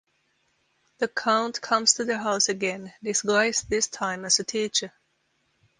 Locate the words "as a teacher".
4.25-4.91